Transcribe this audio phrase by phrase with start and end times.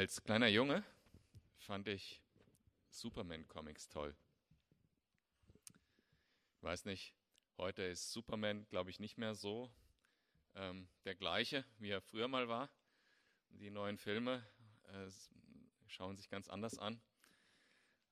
[0.00, 0.82] Als kleiner Junge
[1.58, 2.22] fand ich
[2.88, 4.16] Superman-Comics toll.
[6.56, 7.14] Ich weiß nicht,
[7.58, 9.70] heute ist Superman, glaube ich, nicht mehr so
[10.54, 12.70] ähm, der gleiche, wie er früher mal war.
[13.50, 14.42] Die neuen Filme
[14.84, 15.10] äh,
[15.86, 16.98] schauen sich ganz anders an.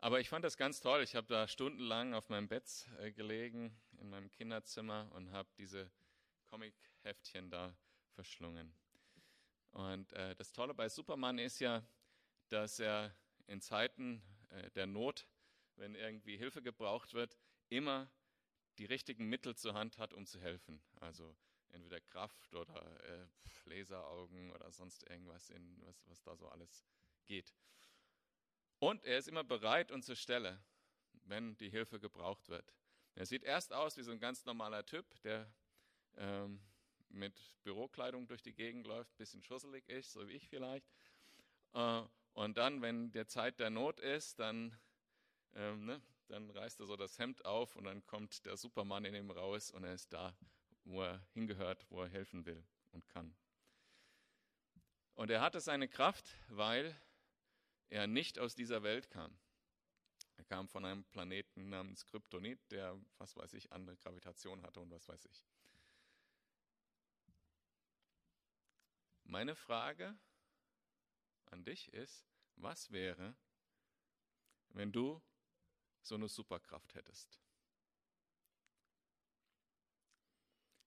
[0.00, 1.02] Aber ich fand das ganz toll.
[1.02, 5.91] Ich habe da stundenlang auf meinem Bett äh, gelegen, in meinem Kinderzimmer und habe diese
[6.50, 7.75] Comic-Heftchen da
[8.11, 8.75] verschlungen.
[9.72, 11.86] Und äh, das Tolle bei Superman ist ja,
[12.49, 13.14] dass er
[13.46, 15.29] in Zeiten äh, der Not,
[15.76, 18.11] wenn irgendwie Hilfe gebraucht wird, immer
[18.79, 20.82] die richtigen Mittel zur Hand hat, um zu helfen.
[21.00, 21.36] Also
[21.71, 23.26] entweder Kraft oder äh,
[23.64, 26.85] Laseraugen oder sonst irgendwas, in, was, was da so alles
[27.26, 27.54] geht.
[28.79, 30.62] Und er ist immer bereit und zur Stelle,
[31.25, 32.73] wenn die Hilfe gebraucht wird.
[33.14, 35.53] Er sieht erst aus wie so ein ganz normaler Typ, der
[36.17, 36.61] ähm,
[37.11, 40.86] mit Bürokleidung durch die Gegend läuft, bisschen schusselig ist, so wie ich vielleicht.
[41.75, 42.03] Äh,
[42.34, 44.77] und dann, wenn der Zeit der Not ist, dann,
[45.55, 49.14] ähm, ne, dann reißt er so das Hemd auf und dann kommt der Supermann in
[49.14, 50.36] ihm raus und er ist da,
[50.84, 53.34] wo er hingehört, wo er helfen will und kann.
[55.14, 56.95] Und er hatte seine Kraft, weil
[57.89, 59.36] er nicht aus dieser Welt kam.
[60.36, 64.91] Er kam von einem Planeten namens Kryptonit, der, was weiß ich, andere Gravitation hatte und
[64.92, 65.45] was weiß ich.
[69.31, 70.19] Meine Frage
[71.51, 72.27] an dich ist,
[72.57, 73.37] was wäre,
[74.70, 75.23] wenn du
[76.01, 77.39] so eine Superkraft hättest?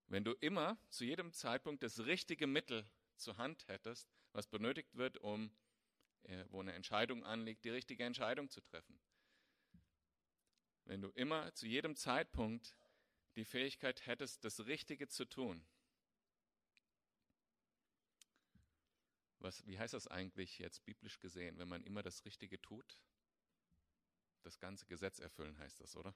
[0.08, 5.20] Wenn du immer zu jedem Zeitpunkt das richtige Mittel zur Hand hättest, was benötigt wird,
[5.20, 5.56] um
[6.24, 9.00] äh, wo eine Entscheidung anliegt, die richtige Entscheidung zu treffen.
[10.86, 12.76] Wenn du immer zu jedem Zeitpunkt
[13.36, 15.64] die Fähigkeit hättest, das Richtige zu tun.
[19.42, 23.00] Was, wie heißt das eigentlich jetzt biblisch gesehen, wenn man immer das Richtige tut?
[24.44, 26.16] Das ganze Gesetz erfüllen heißt das, oder?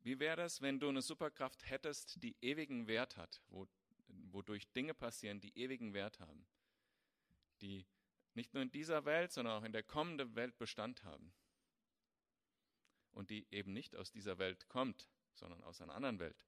[0.00, 3.66] Wie wäre das, wenn du eine Superkraft hättest, die ewigen Wert hat, wo
[4.06, 6.46] wodurch Dinge passieren, die ewigen Wert haben,
[7.60, 7.86] die
[8.34, 11.34] nicht nur in dieser Welt, sondern auch in der kommenden Welt Bestand haben
[13.10, 16.46] und die eben nicht aus dieser Welt kommt, sondern aus einer anderen Welt.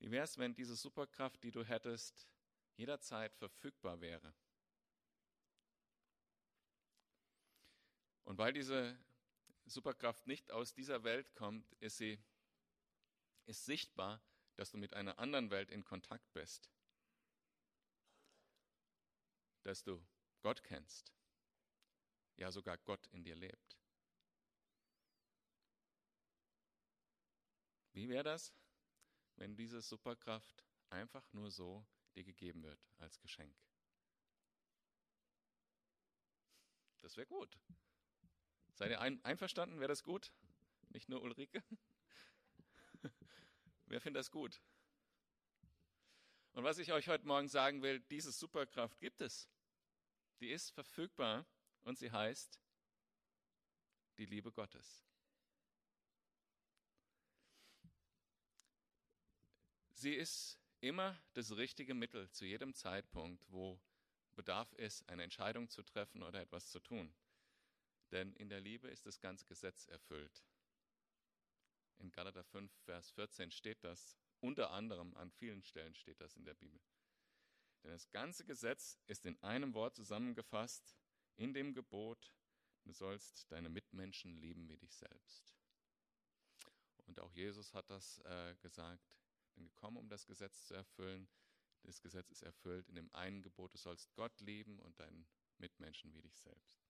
[0.00, 2.26] Wie wäre es, wenn diese Superkraft, die du hättest,
[2.76, 4.34] jederzeit verfügbar wäre?
[8.24, 8.98] Und weil diese
[9.64, 12.18] Superkraft nicht aus dieser Welt kommt, ist sie
[13.46, 14.20] ist sichtbar
[14.60, 16.70] dass du mit einer anderen Welt in Kontakt bist,
[19.62, 20.06] dass du
[20.42, 21.14] Gott kennst,
[22.36, 23.78] ja sogar Gott in dir lebt.
[27.94, 28.52] Wie wäre das,
[29.40, 31.84] wenn diese Superkraft einfach nur so
[32.14, 33.56] dir gegeben wird als Geschenk?
[37.00, 37.58] Das wäre gut.
[38.74, 39.80] Seid ihr ein, einverstanden?
[39.80, 40.30] Wäre das gut?
[40.90, 41.64] Nicht nur Ulrike?
[43.86, 44.60] Wer findet das gut?
[46.52, 49.48] Und was ich euch heute Morgen sagen will, diese Superkraft gibt es.
[50.40, 51.46] Die ist verfügbar
[51.82, 52.60] und sie heißt
[54.18, 55.09] die Liebe Gottes.
[60.00, 63.78] Sie ist immer das richtige Mittel zu jedem Zeitpunkt, wo
[64.34, 67.14] Bedarf ist, eine Entscheidung zu treffen oder etwas zu tun.
[68.10, 70.42] Denn in der Liebe ist das ganze Gesetz erfüllt.
[71.98, 76.46] In Galater 5, Vers 14 steht das, unter anderem an vielen Stellen steht das in
[76.46, 76.80] der Bibel.
[77.84, 80.96] Denn das ganze Gesetz ist in einem Wort zusammengefasst,
[81.36, 82.34] in dem Gebot,
[82.84, 85.54] du sollst deine Mitmenschen lieben wie dich selbst.
[87.04, 89.19] Und auch Jesus hat das äh, gesagt,
[89.60, 91.28] bin gekommen, um das Gesetz zu erfüllen.
[91.82, 95.26] Das Gesetz ist erfüllt in dem einen Gebot, du sollst Gott lieben und deinen
[95.58, 96.82] Mitmenschen wie dich selbst.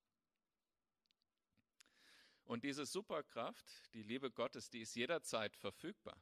[2.44, 6.20] Und diese Superkraft, die Liebe Gottes, die ist jederzeit verfügbar.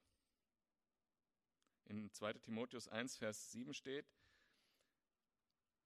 [1.84, 4.06] In 2 Timotheus 1, Vers 7 steht,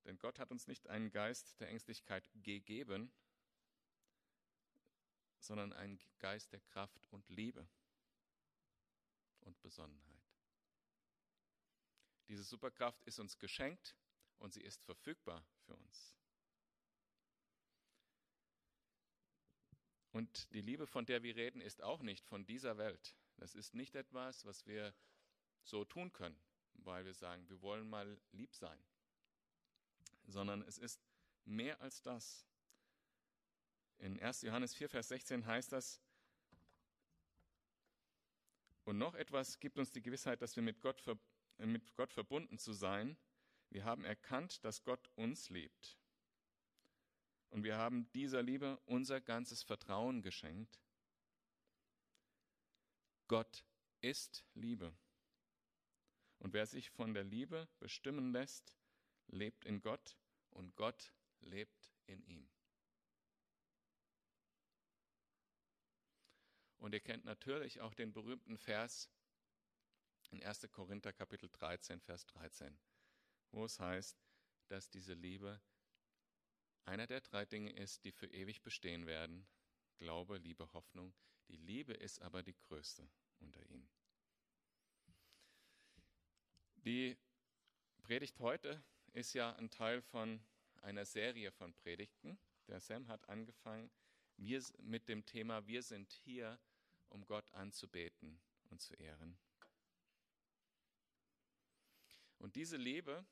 [0.05, 3.13] denn Gott hat uns nicht einen Geist der Ängstlichkeit gegeben,
[5.39, 7.69] sondern einen Geist der Kraft und Liebe
[9.41, 10.12] und Besonnenheit.
[12.29, 13.97] Diese Superkraft ist uns geschenkt
[14.39, 16.15] und sie ist verfügbar für uns.
[20.13, 23.17] Und die Liebe, von der wir reden, ist auch nicht von dieser Welt.
[23.37, 24.95] Das ist nicht etwas, was wir
[25.63, 26.39] so tun können,
[26.75, 28.79] weil wir sagen, wir wollen mal lieb sein,
[30.27, 31.01] sondern es ist
[31.45, 32.47] mehr als das.
[33.99, 34.43] In 1.
[34.43, 36.01] Johannes 4, Vers 16 heißt das,
[38.85, 41.01] und noch etwas gibt uns die Gewissheit, dass wir mit Gott
[41.67, 43.17] mit Gott verbunden zu sein,
[43.71, 45.99] wir haben erkannt, dass Gott uns liebt.
[47.51, 50.81] Und wir haben dieser Liebe unser ganzes Vertrauen geschenkt.
[53.29, 53.65] Gott
[54.01, 54.97] ist Liebe.
[56.39, 58.75] Und wer sich von der Liebe bestimmen lässt,
[59.29, 60.17] lebt in Gott
[60.51, 62.49] und Gott lebt in ihm.
[66.79, 69.09] Und ihr kennt natürlich auch den berühmten Vers
[70.33, 70.69] in 1.
[70.73, 72.77] Korinther Kapitel 13, Vers 13,
[73.51, 74.19] wo es heißt,
[74.69, 75.61] dass diese Liebe
[76.85, 79.47] einer der drei Dinge ist, die für ewig bestehen werden.
[79.99, 81.15] Glaube, Liebe, Hoffnung.
[81.49, 83.09] Die Liebe ist aber die größte
[83.41, 83.89] unter ihnen.
[86.77, 87.17] Die
[88.03, 88.83] Predigt heute
[89.13, 90.43] ist ja ein Teil von
[90.81, 92.39] einer Serie von Predigten.
[92.67, 93.91] Der Sam hat angefangen
[94.79, 96.59] mit dem Thema Wir sind hier,
[97.11, 98.41] um Gott anzubeten
[98.71, 99.39] und zu ehren.
[102.43, 103.25] Und diese Liebe,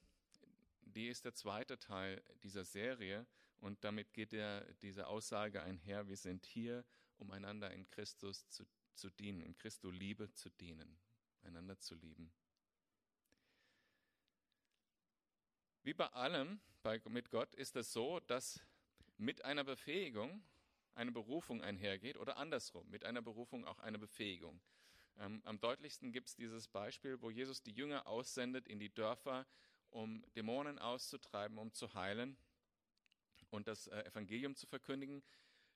[0.83, 3.27] die ist der zweite Teil dieser Serie
[3.59, 6.85] und damit geht der, diese Aussage einher, wir sind hier,
[7.19, 8.65] um einander in Christus zu,
[8.95, 10.97] zu dienen, in Christus Liebe zu dienen,
[11.43, 12.33] einander zu lieben.
[15.83, 18.63] Wie bei allem bei, mit Gott ist es so, dass
[19.19, 20.41] mit einer Befähigung
[20.95, 24.61] eine Berufung einhergeht oder andersrum, mit einer Berufung auch eine Befähigung.
[25.19, 29.47] Ähm, am deutlichsten gibt es dieses Beispiel, wo Jesus die Jünger aussendet in die Dörfer,
[29.91, 32.37] um Dämonen auszutreiben, um zu heilen
[33.51, 35.23] und das äh, Evangelium zu verkündigen.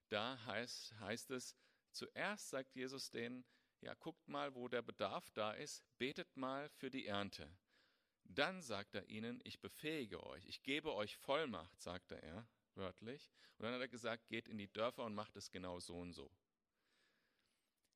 [0.09, 1.57] Da heißt, heißt es,
[1.91, 3.45] zuerst sagt Jesus denen,
[3.81, 7.51] ja, guckt mal, wo der Bedarf da ist, betet mal für die Ernte.
[8.25, 13.31] Dann sagt er ihnen, ich befähige euch, ich gebe euch Vollmacht, sagte er wörtlich.
[13.59, 16.13] Und dann hat er gesagt, geht in die Dörfer und macht es genau so und
[16.13, 16.31] so.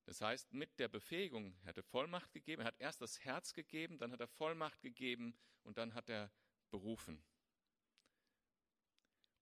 [0.08, 3.98] Das heißt, mit der Befähigung, er hatte Vollmacht gegeben, er hat erst das Herz gegeben,
[3.98, 6.32] dann hat er Vollmacht gegeben und dann hat er
[6.70, 7.22] berufen.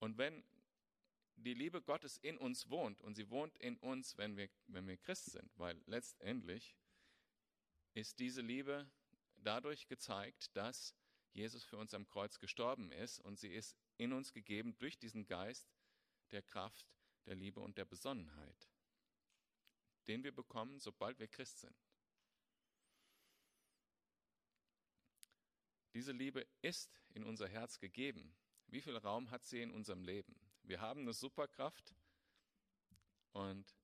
[0.00, 0.42] Und wenn
[1.36, 4.96] die Liebe Gottes in uns wohnt und sie wohnt in uns, wenn wir, wenn wir
[4.96, 6.76] Christ sind, weil letztendlich
[7.94, 8.90] ist diese Liebe
[9.36, 10.96] dadurch gezeigt, dass
[11.32, 15.28] Jesus für uns am Kreuz gestorben ist und sie ist in uns gegeben durch diesen
[15.28, 15.70] Geist
[16.32, 16.88] der Kraft,
[17.24, 18.68] der Liebe und der Besonnenheit,
[20.06, 21.76] den wir bekommen, sobald wir Christ sind.
[25.94, 28.36] Diese Liebe ist in unser Herz gegeben.
[28.66, 30.38] Wie viel Raum hat sie in unserem Leben?
[30.62, 31.94] Wir haben eine Superkraft
[33.32, 33.76] und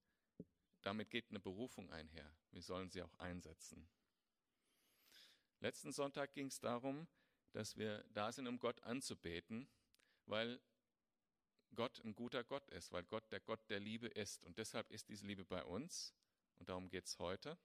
[0.82, 2.34] damit geht eine Berufung einher.
[2.50, 3.88] Wir sollen sie auch einsetzen.
[5.60, 7.06] Letzten Sonntag ging es darum,
[7.52, 9.68] dass wir da sind, um Gott anzubeten,
[10.26, 10.60] weil
[11.74, 14.42] Gott ein guter Gott ist, weil Gott der Gott der Liebe ist.
[14.44, 16.14] Und deshalb ist diese Liebe bei uns
[16.58, 17.58] und darum geht es heute.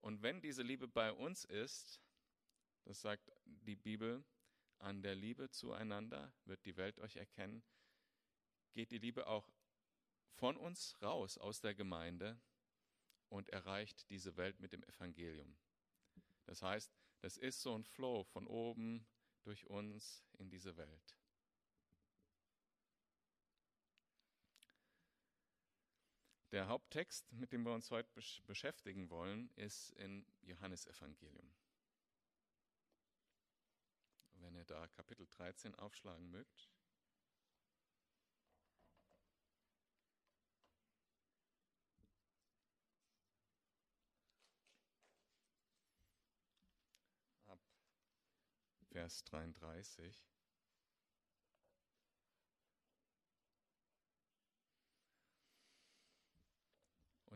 [0.00, 2.00] Und wenn diese Liebe bei uns ist,
[2.84, 4.24] das sagt die Bibel,
[4.78, 7.62] an der Liebe zueinander wird die Welt euch erkennen,
[8.72, 9.48] geht die Liebe auch
[10.34, 12.40] von uns raus aus der Gemeinde
[13.28, 15.56] und erreicht diese Welt mit dem Evangelium.
[16.46, 19.06] Das heißt, das ist so ein Flow von oben
[19.44, 21.16] durch uns in diese Welt.
[26.52, 28.10] Der Haupttext, mit dem wir uns heute
[28.46, 31.50] beschäftigen wollen, ist in Johannesevangelium.
[34.34, 36.68] Wenn ihr da Kapitel 13 aufschlagen mögt.
[48.90, 50.31] Vers 33.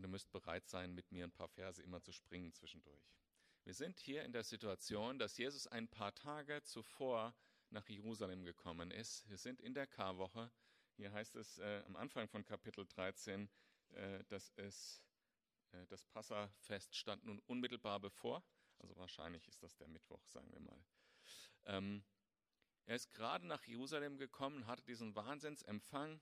[0.07, 3.11] ihr müsst bereit sein, mit mir ein paar Verse immer zu springen zwischendurch.
[3.65, 7.35] Wir sind hier in der Situation, dass Jesus ein paar Tage zuvor
[7.71, 9.29] nach Jerusalem gekommen ist.
[9.29, 10.53] Wir sind in der Karwoche.
[10.95, 13.51] Hier heißt es äh, am Anfang von Kapitel 13,
[13.89, 15.03] äh, dass es,
[15.73, 18.45] äh, das Passafest stand nun unmittelbar bevor.
[18.79, 20.85] Also wahrscheinlich ist das der Mittwoch, sagen wir mal.
[21.65, 22.05] Ähm,
[22.85, 26.21] er ist gerade nach Jerusalem gekommen, hatte diesen Wahnsinnsempfang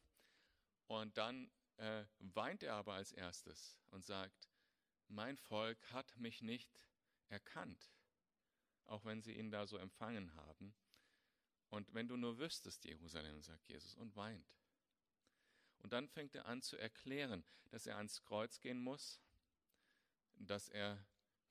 [0.87, 4.49] und dann äh, weint er aber als erstes und sagt,
[5.09, 6.79] mein Volk hat mich nicht
[7.29, 7.93] erkannt,
[8.87, 10.75] auch wenn sie ihn da so empfangen haben.
[11.69, 14.55] Und wenn du nur wüsstest, Jerusalem, sagt Jesus, und weint.
[15.79, 19.21] Und dann fängt er an zu erklären, dass er ans Kreuz gehen muss,
[20.37, 21.05] dass er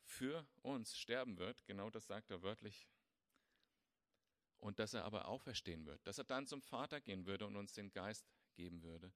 [0.05, 2.87] für uns sterben wird, genau das sagt er wörtlich
[4.59, 7.73] und dass er aber auferstehen wird, dass er dann zum Vater gehen würde und uns
[7.73, 8.25] den Geist
[8.55, 9.11] geben würde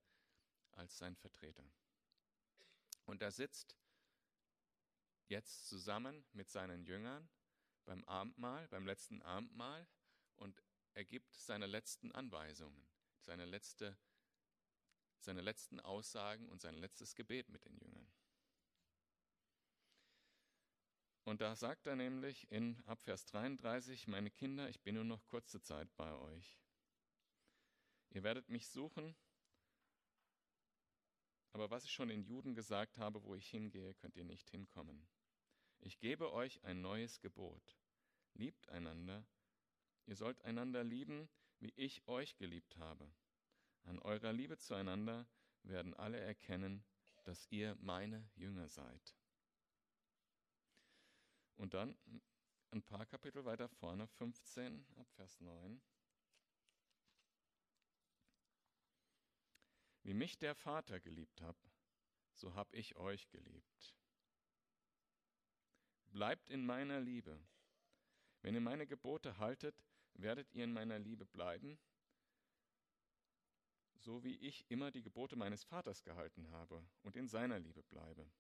[0.78, 1.70] als sein Vertreter.
[3.06, 3.78] Und er sitzt
[5.28, 7.30] jetzt zusammen mit seinen Jüngern
[7.86, 9.88] beim Abendmahl, beim letzten Abendmahl
[10.36, 10.62] und
[10.94, 12.88] er gibt seine letzten Anweisungen,
[13.20, 13.98] seine, letzte,
[15.20, 18.12] seine letzten Aussagen und sein letztes Gebet mit den Jüngern.
[21.24, 25.62] Und da sagt er nämlich in Abvers 33, meine Kinder, ich bin nur noch kurze
[25.62, 26.58] Zeit bei euch.
[28.12, 29.14] Ihr werdet mich suchen,
[31.52, 35.08] aber was ich schon den Juden gesagt habe, wo ich hingehe, könnt ihr nicht hinkommen.
[35.80, 37.78] Ich gebe euch ein neues Gebot.
[38.34, 39.26] Liebt einander.
[40.06, 43.12] Ihr sollt einander lieben, wie ich euch geliebt habe.
[43.84, 45.28] An eurer Liebe zueinander
[45.64, 46.84] werden alle erkennen,
[47.24, 49.16] dass ihr meine Jünger seid.
[51.56, 51.98] Und dann
[52.72, 55.82] ein paar Kapitel weiter vorne, 15 ab Vers 9.
[60.08, 61.58] Wie mich der Vater geliebt hat,
[62.34, 63.94] so hab ich euch geliebt.
[66.06, 67.38] Bleibt in meiner Liebe.
[68.42, 69.84] Wenn ihr meine Gebote haltet,
[70.14, 71.78] werdet ihr in meiner Liebe bleiben,
[73.98, 78.32] so wie ich immer die Gebote meines Vaters gehalten habe und in seiner Liebe bleibe.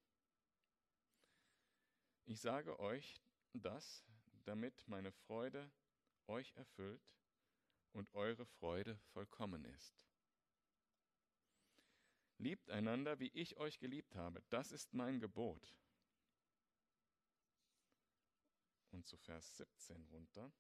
[2.23, 3.21] Ich sage euch
[3.51, 4.05] das,
[4.45, 5.69] damit meine Freude
[6.27, 7.11] euch erfüllt
[7.91, 10.07] und eure Freude vollkommen ist.
[12.37, 14.43] Liebt einander, wie ich euch geliebt habe.
[14.49, 15.75] Das ist mein Gebot.
[18.91, 20.51] Und zu Vers 17 runter.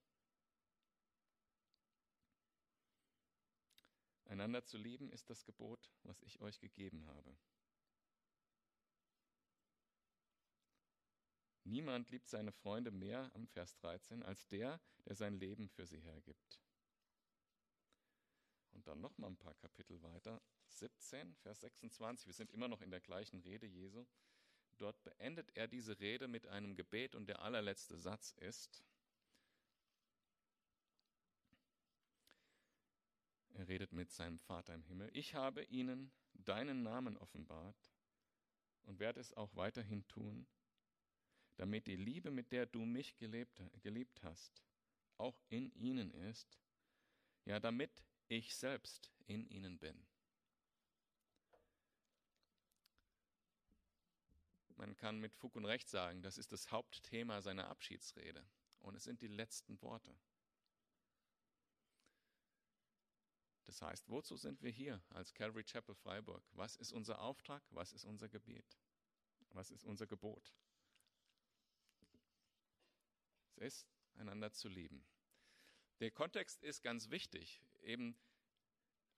[4.25, 7.37] Einander zu lieben ist das Gebot, was ich euch gegeben habe.
[11.63, 15.99] Niemand liebt seine Freunde mehr am Vers 13 als der, der sein Leben für sie
[15.99, 16.61] hergibt.
[18.71, 22.27] Und dann noch mal ein paar Kapitel weiter, 17, Vers 26.
[22.27, 24.05] Wir sind immer noch in der gleichen Rede Jesu.
[24.77, 28.83] Dort beendet er diese Rede mit einem Gebet und der allerletzte Satz ist,
[33.55, 37.91] er redet mit seinem Vater im Himmel, ich habe ihnen deinen Namen offenbart
[38.83, 40.45] und werde es auch weiterhin tun,
[41.55, 44.63] damit die Liebe, mit der du mich gelebt, geliebt hast,
[45.17, 46.59] auch in ihnen ist,
[47.45, 50.05] ja damit ich selbst in ihnen bin.
[54.75, 58.47] Man kann mit Fug und Recht sagen, das ist das Hauptthema seiner Abschiedsrede.
[58.79, 60.15] Und es sind die letzten Worte.
[63.65, 66.43] Das heißt, wozu sind wir hier als Calvary Chapel Freiburg?
[66.53, 67.63] Was ist unser Auftrag?
[67.71, 68.77] Was ist unser Gebet?
[69.49, 70.53] Was ist unser Gebot?
[73.55, 75.05] Es ist, einander zu lieben.
[75.99, 77.61] Der Kontext ist ganz wichtig.
[77.81, 78.17] Eben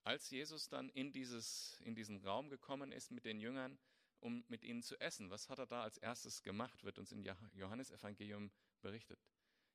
[0.02, 3.78] als Jesus dann in, dieses, in diesen Raum gekommen ist mit den Jüngern,
[4.20, 5.30] um mit ihnen zu essen.
[5.30, 8.50] Was hat er da als erstes gemacht, wird uns im Johannesevangelium
[8.80, 9.20] berichtet.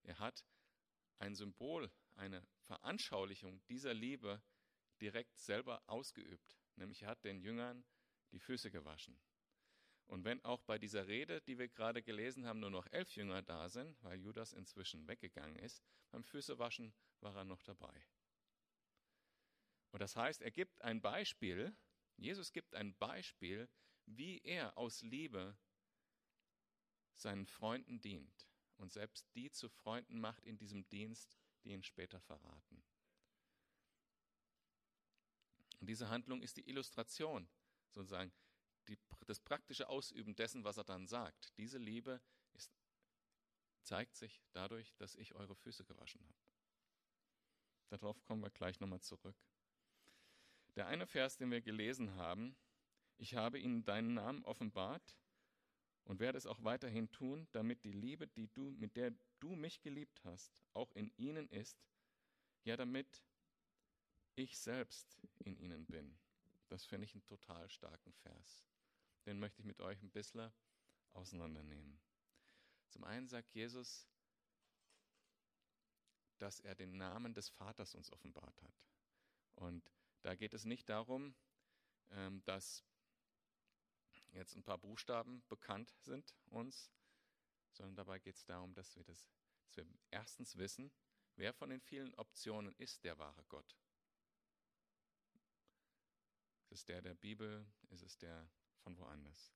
[0.03, 0.45] Er hat
[1.19, 4.41] ein Symbol, eine Veranschaulichung dieser Liebe
[5.01, 6.57] direkt selber ausgeübt.
[6.75, 7.83] Nämlich er hat den Jüngern
[8.31, 9.19] die Füße gewaschen.
[10.07, 13.41] Und wenn auch bei dieser Rede, die wir gerade gelesen haben, nur noch elf Jünger
[13.41, 18.05] da sind, weil Judas inzwischen weggegangen ist, beim Füßewaschen war er noch dabei.
[19.95, 21.73] Und das heißt, er gibt ein Beispiel,
[22.17, 23.69] Jesus gibt ein Beispiel,
[24.05, 25.57] wie er aus Liebe
[27.13, 32.19] seinen Freunden dient und selbst die zu Freunden macht in diesem Dienst, die ihn später
[32.19, 32.83] verraten.
[35.79, 37.47] Und diese Handlung ist die Illustration,
[37.91, 38.33] sozusagen
[38.89, 41.57] die, das praktische Ausüben dessen, was er dann sagt.
[41.57, 42.21] Diese Liebe
[42.51, 42.69] ist,
[43.83, 46.39] zeigt sich dadurch, dass ich eure Füße gewaschen habe.
[47.87, 49.37] Darauf kommen wir gleich nochmal zurück.
[50.75, 52.55] Der eine Vers, den wir gelesen haben,
[53.17, 55.15] ich habe ihnen deinen Namen offenbart
[56.03, 59.81] und werde es auch weiterhin tun, damit die Liebe, die du, mit der du mich
[59.81, 61.77] geliebt hast, auch in ihnen ist,
[62.63, 63.23] ja damit
[64.35, 66.17] ich selbst in ihnen bin.
[66.67, 68.65] Das finde ich einen total starken Vers.
[69.25, 70.51] Den möchte ich mit euch ein bisschen
[71.13, 71.99] auseinandernehmen.
[72.89, 74.07] Zum einen sagt Jesus,
[76.37, 78.73] dass er den Namen des Vaters uns offenbart hat.
[79.55, 79.89] Und
[80.25, 81.35] da geht es nicht darum,
[82.09, 82.83] ähm, dass
[84.31, 86.91] jetzt ein paar Buchstaben bekannt sind uns,
[87.71, 89.27] sondern dabei geht es darum, dass wir, das,
[89.67, 90.91] dass wir erstens wissen,
[91.35, 93.77] wer von den vielen Optionen ist der wahre Gott.
[96.63, 97.63] Ist es der der Bibel?
[97.89, 99.53] Ist es der von woanders?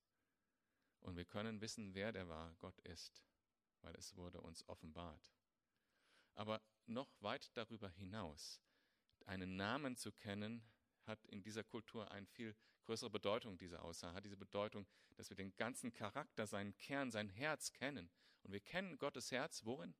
[0.99, 3.23] Und wir können wissen, wer der wahre Gott ist,
[3.81, 5.33] weil es wurde uns offenbart.
[6.35, 8.61] Aber noch weit darüber hinaus,
[9.29, 10.63] einen Namen zu kennen,
[11.05, 12.55] hat in dieser Kultur eine viel
[12.85, 17.29] größere Bedeutung, diese Aussage, hat diese Bedeutung, dass wir den ganzen Charakter, seinen Kern, sein
[17.29, 18.09] Herz kennen.
[18.41, 19.93] Und wir kennen Gottes Herz, worin?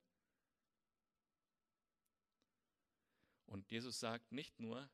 [3.46, 4.90] Und Jesus sagt nicht nur,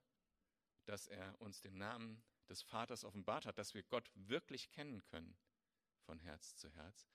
[0.86, 5.38] dass er uns den Namen des Vaters offenbart hat, dass wir Gott wirklich kennen können,
[6.02, 7.08] von Herz zu Herz,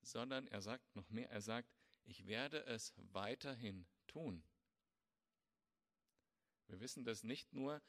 [0.00, 1.70] sondern er sagt noch mehr, er sagt,
[2.04, 4.42] ich werde es weiterhin tun.
[6.68, 7.82] Wir wissen das nicht nur,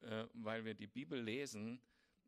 [0.00, 1.80] äh, weil wir die Bibel lesen,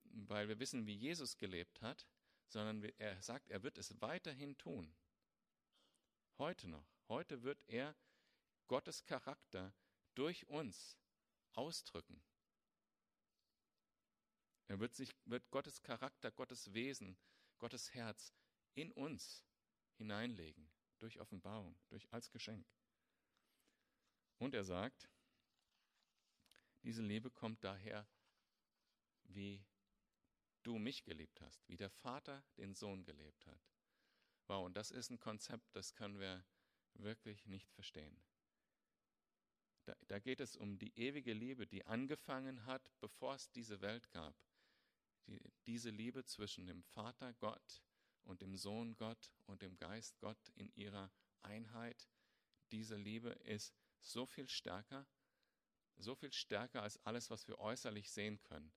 [0.04, 2.06] weil wir wissen, wie Jesus gelebt hat,
[2.48, 4.94] sondern er sagt, er wird es weiterhin tun.
[6.38, 6.86] Heute noch.
[7.08, 7.96] Heute wird er
[8.66, 9.74] Gottes Charakter
[10.14, 10.96] durch uns
[11.52, 12.22] ausdrücken.
[14.66, 17.16] Er wird sich, wird Gottes Charakter, Gottes Wesen,
[17.58, 18.32] Gottes Herz
[18.74, 19.44] in uns
[19.96, 22.66] hineinlegen, durch Offenbarung, durch als Geschenk.
[24.38, 25.08] Und er sagt,
[26.84, 28.06] diese Liebe kommt daher,
[29.24, 29.64] wie
[30.62, 33.60] du mich geliebt hast, wie der Vater den Sohn gelebt hat.
[34.46, 36.44] Wow, und das ist ein Konzept, das können wir
[36.94, 38.22] wirklich nicht verstehen.
[39.86, 44.10] Da, da geht es um die ewige Liebe, die angefangen hat, bevor es diese Welt
[44.10, 44.34] gab.
[45.26, 47.82] Die, diese Liebe zwischen dem Vater Gott
[48.24, 51.10] und dem Sohn Gott und dem Geist Gott in ihrer
[51.42, 52.08] Einheit.
[52.72, 55.06] Diese Liebe ist so viel stärker,
[55.96, 58.72] so viel stärker als alles, was wir äußerlich sehen können.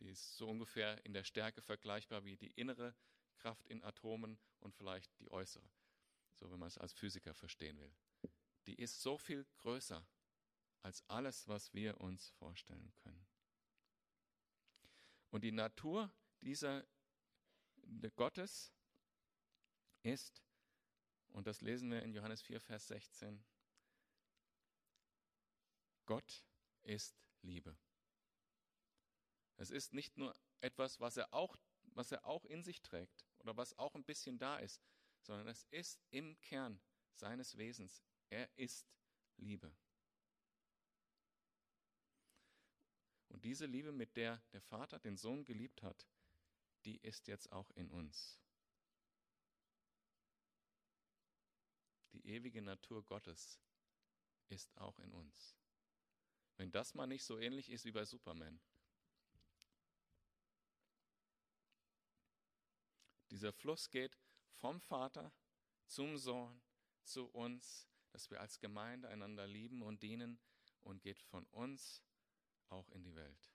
[0.00, 2.94] Die ist so ungefähr in der Stärke vergleichbar wie die innere
[3.36, 5.68] Kraft in Atomen und vielleicht die äußere,
[6.34, 7.94] so wenn man es als Physiker verstehen will.
[8.66, 10.06] Die ist so viel größer
[10.82, 13.26] als alles, was wir uns vorstellen können.
[15.30, 16.86] Und die Natur dieser
[18.16, 18.72] Gottes
[20.02, 20.42] ist,
[21.28, 23.44] und das lesen wir in Johannes 4, Vers 16,
[26.06, 26.44] Gott
[26.82, 27.76] ist Liebe.
[29.56, 31.56] Es ist nicht nur etwas, was er auch,
[31.94, 34.82] was er auch in sich trägt oder was auch ein bisschen da ist,
[35.22, 36.80] sondern es ist im Kern
[37.14, 38.02] seines Wesens.
[38.30, 38.86] Er ist
[39.36, 39.74] Liebe.
[43.28, 46.06] Und diese Liebe, mit der der Vater den Sohn geliebt hat,
[46.84, 48.38] die ist jetzt auch in uns.
[52.12, 53.58] Die ewige Natur Gottes
[54.48, 55.56] ist auch in uns.
[56.56, 58.60] Wenn das mal nicht so ähnlich ist wie bei Superman.
[63.30, 64.16] Dieser Fluss geht
[64.52, 65.32] vom Vater
[65.86, 66.62] zum Sohn
[67.02, 70.38] zu uns, dass wir als Gemeinde einander lieben und dienen
[70.82, 72.02] und geht von uns
[72.68, 73.50] auch in die Welt.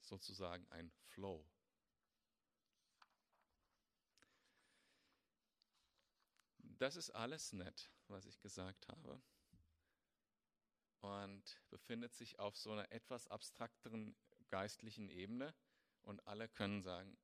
[0.00, 1.46] Sozusagen ein Flow.
[6.58, 9.20] Das ist alles nett, was ich gesagt habe
[11.06, 14.16] und befindet sich auf so einer etwas abstrakteren
[14.48, 15.54] geistlichen Ebene
[16.02, 17.16] und alle können sagen,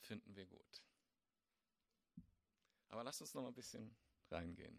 [0.00, 0.82] finden wir gut.
[2.88, 3.94] Aber lasst uns noch mal ein bisschen
[4.30, 4.78] reingehen.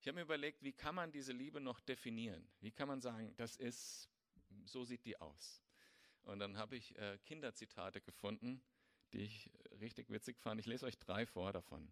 [0.00, 2.48] Ich habe mir überlegt, wie kann man diese Liebe noch definieren?
[2.60, 4.08] Wie kann man sagen, das ist,
[4.64, 5.62] so sieht die aus?
[6.22, 8.62] Und dann habe ich äh, Kinderzitate gefunden,
[9.12, 10.60] die ich richtig witzig fand.
[10.60, 11.90] Ich lese euch drei vor davon.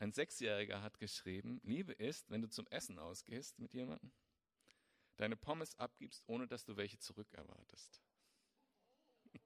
[0.00, 4.12] Ein Sechsjähriger hat geschrieben, Liebe ist, wenn du zum Essen ausgehst mit jemandem,
[5.16, 8.00] deine Pommes abgibst, ohne dass du welche zurückerwartest.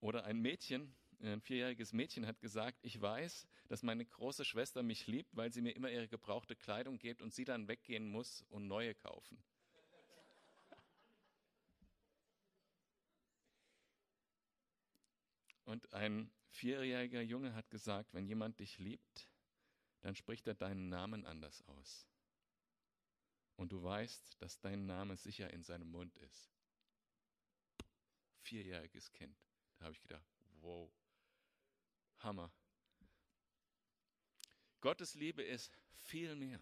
[0.00, 5.08] Oder ein Mädchen, ein vierjähriges Mädchen hat gesagt, ich weiß, dass meine große Schwester mich
[5.08, 8.68] liebt, weil sie mir immer ihre gebrauchte Kleidung gibt und sie dann weggehen muss und
[8.68, 9.42] neue kaufen.
[15.64, 19.28] Und ein vierjähriger Junge hat gesagt, wenn jemand dich liebt,
[20.00, 22.06] dann spricht er deinen Namen anders aus.
[23.56, 26.52] Und du weißt, dass dein Name sicher in seinem Mund ist.
[28.42, 29.36] Vierjähriges Kind.
[29.78, 30.26] Da habe ich gedacht,
[30.60, 30.92] wow,
[32.18, 32.52] Hammer.
[34.80, 36.60] Gottes Liebe ist viel mehr.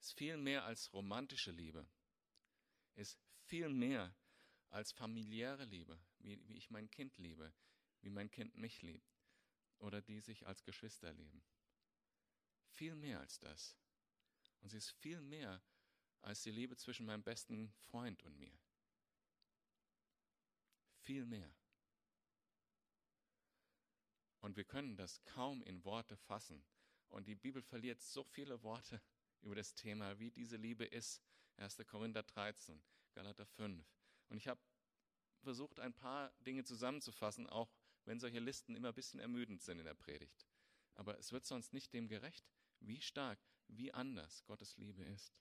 [0.00, 1.86] Ist viel mehr als romantische Liebe.
[2.96, 4.14] Ist viel mehr
[4.70, 7.52] als familiäre Liebe, wie, wie ich mein Kind liebe,
[8.02, 9.16] wie mein Kind mich liebt
[9.78, 11.42] oder die sich als Geschwister lieben.
[12.68, 13.76] Viel mehr als das.
[14.60, 15.62] Und sie ist viel mehr
[16.22, 18.58] als die Liebe zwischen meinem besten Freund und mir.
[20.98, 21.52] Viel mehr.
[24.40, 26.64] Und wir können das kaum in Worte fassen.
[27.08, 29.00] Und die Bibel verliert so viele Worte
[29.42, 31.22] über das Thema, wie diese Liebe ist.
[31.56, 31.78] 1.
[31.86, 32.82] Korinther 13,
[33.12, 33.84] Galater 5.
[34.28, 34.60] Und ich habe
[35.42, 37.70] versucht, ein paar Dinge zusammenzufassen, auch
[38.10, 40.44] wenn solche Listen immer ein bisschen ermüdend sind in der Predigt.
[40.96, 42.44] Aber es wird sonst nicht dem gerecht,
[42.80, 45.32] wie stark, wie anders Gottes Liebe ist.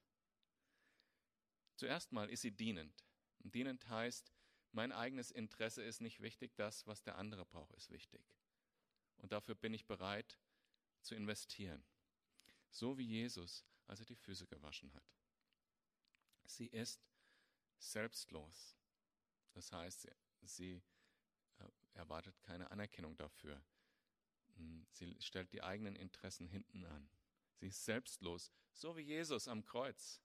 [1.78, 3.04] Zuerst mal ist sie dienend.
[3.40, 4.32] Und dienend heißt,
[4.72, 8.22] mein eigenes Interesse ist nicht wichtig, das, was der andere braucht, ist wichtig.
[9.18, 10.38] Und dafür bin ich bereit,
[11.02, 11.84] zu investieren.
[12.70, 15.12] So wie Jesus, als er die Füße gewaschen hat.
[16.46, 17.02] Sie ist
[17.80, 18.78] selbstlos.
[19.54, 20.08] Das heißt,
[20.44, 20.84] sie
[21.94, 23.62] erwartet keine Anerkennung dafür.
[24.56, 27.10] Hm, sie stellt die eigenen Interessen hinten an.
[27.56, 30.22] Sie ist selbstlos, so wie Jesus am Kreuz.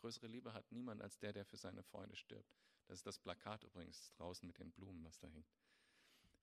[0.00, 2.54] größere Liebe hat niemand als der, der für seine Freunde stirbt.
[2.86, 5.50] Das ist das Plakat übrigens draußen mit den Blumen, was da hängt,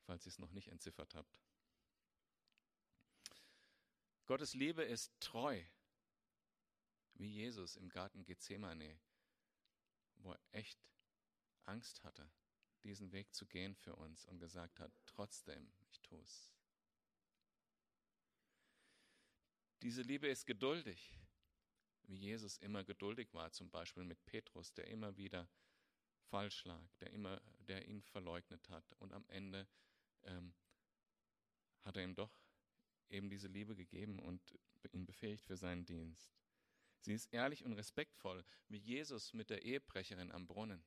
[0.02, 1.38] falls ihr es noch nicht entziffert habt.
[4.26, 5.62] Gottes Liebe ist treu,
[7.16, 9.00] wie Jesus im Garten Gethsemane,
[10.18, 10.80] wo er echt
[11.64, 12.30] Angst hatte,
[12.84, 16.54] diesen Weg zu gehen für uns und gesagt hat, trotzdem, ich tue es.
[19.82, 21.14] Diese Liebe ist geduldig,
[22.04, 25.50] wie Jesus immer geduldig war, zum Beispiel mit Petrus, der immer wieder
[26.30, 28.94] falsch lag, der immer, der ihn verleugnet hat.
[28.94, 29.68] Und am Ende
[30.24, 30.54] ähm,
[31.82, 32.32] hat er ihm doch
[33.10, 34.42] eben diese Liebe gegeben und
[34.92, 36.34] ihn befähigt für seinen Dienst.
[37.00, 40.84] Sie ist ehrlich und respektvoll, wie Jesus mit der Ehebrecherin am Brunnen.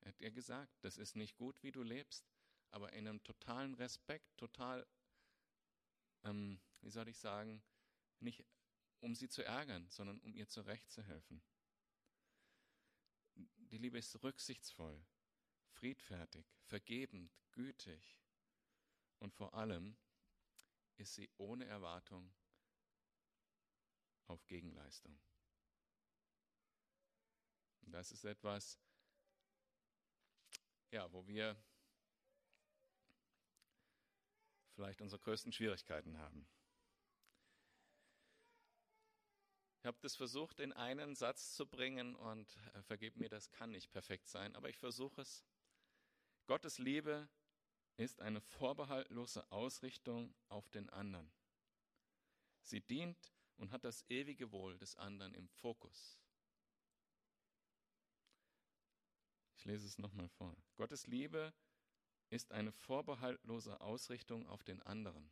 [0.00, 2.28] Er hat ihr gesagt, das ist nicht gut, wie du lebst,
[2.70, 4.86] aber in einem totalen Respekt, total,
[6.24, 7.62] ähm, wie soll ich sagen,
[8.20, 8.44] nicht
[9.00, 11.42] um sie zu ärgern, sondern um ihr zurechtzuhelfen.
[13.34, 15.04] Die Liebe ist rücksichtsvoll,
[15.72, 18.18] friedfertig, vergebend, gütig
[19.18, 19.96] und vor allem
[20.96, 22.34] ist sie ohne Erwartung
[24.26, 25.18] auf Gegenleistung.
[27.82, 28.78] Das ist etwas,
[30.90, 31.56] ja, wo wir
[34.74, 36.46] vielleicht unsere größten Schwierigkeiten haben.
[39.80, 43.70] Ich habe das versucht in einen Satz zu bringen und äh, vergib mir, das kann
[43.70, 45.44] nicht perfekt sein, aber ich versuche es.
[46.46, 47.28] Gottes Liebe
[47.96, 51.30] ist eine vorbehaltlose Ausrichtung auf den anderen.
[52.62, 56.18] Sie dient und hat das ewige Wohl des anderen im Fokus.
[59.56, 60.56] Ich lese es nochmal vor.
[60.76, 61.52] Gottes Liebe
[62.30, 65.30] ist eine vorbehaltlose Ausrichtung auf den anderen.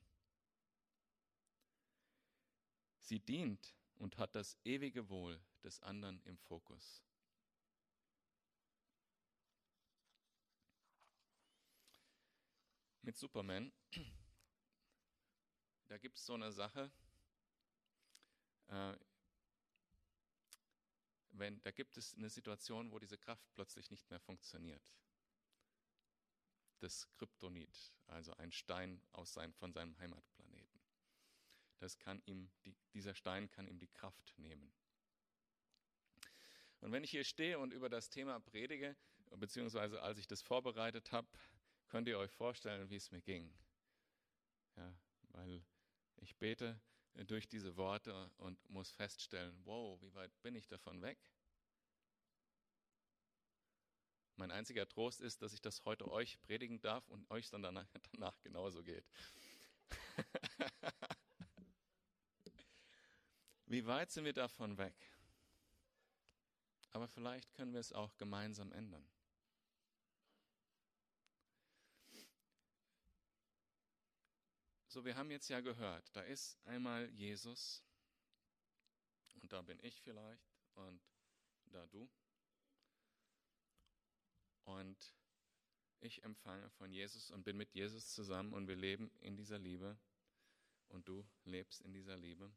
[3.00, 7.02] Sie dient und hat das ewige Wohl des anderen im Fokus.
[13.00, 13.72] Mit Superman,
[15.86, 16.90] da gibt es so eine Sache,
[18.66, 18.96] äh,
[21.38, 24.92] wenn, da gibt es eine Situation, wo diese Kraft plötzlich nicht mehr funktioniert.
[26.78, 30.80] Das Kryptonit, also ein Stein aus sein, von seinem Heimatplaneten.
[31.78, 34.72] Das kann ihm, die, dieser Stein kann ihm die Kraft nehmen.
[36.80, 38.96] Und wenn ich hier stehe und über das Thema predige,
[39.36, 41.28] beziehungsweise als ich das vorbereitet habe,
[41.88, 43.52] könnt ihr euch vorstellen, wie es mir ging.
[44.76, 44.94] Ja,
[45.30, 45.64] weil
[46.16, 46.80] ich bete
[47.24, 51.18] durch diese Worte und muss feststellen, wow, wie weit bin ich davon weg?
[54.36, 57.88] Mein einziger Trost ist, dass ich das heute euch predigen darf und euch dann danach,
[58.12, 59.06] danach genauso geht.
[63.66, 64.94] wie weit sind wir davon weg?
[66.90, 69.06] Aber vielleicht können wir es auch gemeinsam ändern.
[74.96, 77.84] So, wir haben jetzt ja gehört, da ist einmal Jesus
[79.42, 81.02] und da bin ich vielleicht und
[81.66, 82.08] da du.
[84.64, 85.14] Und
[86.00, 89.98] ich empfange von Jesus und bin mit Jesus zusammen und wir leben in dieser Liebe
[90.88, 92.50] und du lebst in dieser Liebe.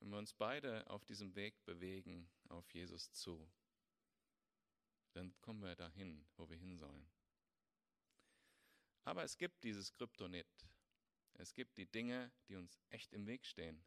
[0.00, 3.48] Wenn wir uns beide auf diesem Weg bewegen, auf Jesus zu,
[5.12, 7.08] dann kommen wir dahin, wo wir hin sollen.
[9.04, 10.66] Aber es gibt dieses Kryptonit,
[11.34, 13.84] es gibt die Dinge, die uns echt im Weg stehen.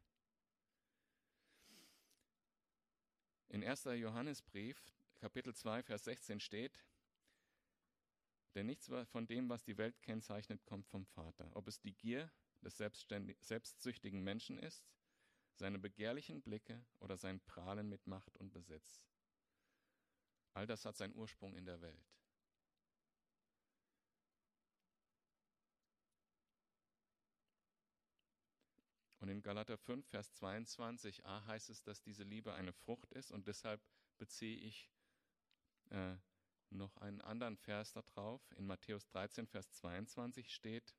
[3.48, 3.84] In 1.
[3.84, 6.84] Johannesbrief, Kapitel 2, Vers 16 steht,
[8.54, 11.50] denn nichts von dem, was die Welt kennzeichnet, kommt vom Vater.
[11.54, 12.30] Ob es die Gier
[12.60, 14.84] des selbstsüchtigen Menschen ist,
[15.54, 19.02] seine begehrlichen Blicke oder sein Prahlen mit Macht und Besitz.
[20.54, 22.06] All das hat seinen Ursprung in der Welt.
[29.20, 33.48] Und in Galater 5, Vers 22a heißt es, dass diese Liebe eine Frucht ist und
[33.48, 33.82] deshalb
[34.16, 34.90] beziehe ich
[35.90, 36.16] äh,
[36.70, 38.40] noch einen anderen Vers darauf.
[38.52, 40.94] In Matthäus 13, Vers 22 steht,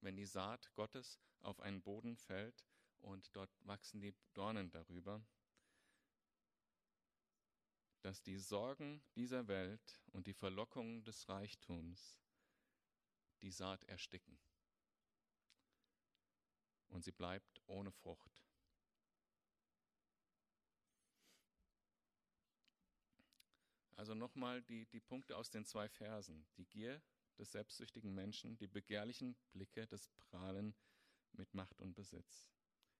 [0.00, 2.64] wenn die Saat Gottes auf einen Boden fällt
[3.00, 5.22] und dort wachsen die Dornen darüber,
[8.00, 12.18] dass die Sorgen dieser Welt und die Verlockungen des Reichtums
[13.42, 14.38] die Saat ersticken.
[16.92, 18.30] Und sie bleibt ohne Frucht.
[23.96, 26.46] Also nochmal die, die Punkte aus den zwei Versen.
[26.56, 27.00] Die Gier
[27.38, 30.74] des selbstsüchtigen Menschen, die begehrlichen Blicke des Prahlen
[31.32, 32.50] mit Macht und Besitz,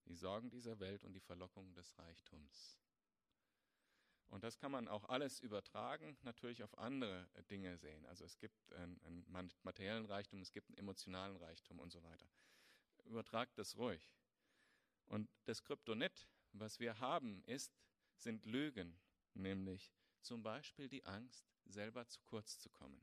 [0.07, 2.79] die Sorgen dieser Welt und die Verlockung des Reichtums.
[4.29, 8.07] Und das kann man auch alles übertragen, natürlich auf andere Dinge sehen.
[8.07, 12.27] Also es gibt einen, einen materiellen Reichtum, es gibt einen emotionalen Reichtum und so weiter.
[13.05, 14.12] Übertragt das ruhig.
[15.07, 17.73] Und das Kryptonit, was wir haben, ist,
[18.17, 18.99] sind Lügen,
[19.35, 23.03] nämlich zum Beispiel die Angst, selber zu kurz zu kommen.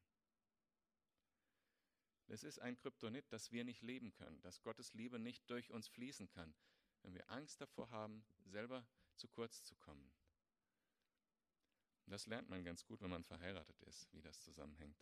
[2.27, 5.88] Es ist ein Kryptonit, das wir nicht leben können, dass Gottes Liebe nicht durch uns
[5.88, 6.53] fließen kann,
[7.01, 8.85] wenn wir Angst davor haben, selber
[9.15, 10.12] zu kurz zu kommen.
[12.05, 14.97] Das lernt man ganz gut, wenn man verheiratet ist, wie das zusammenhängt.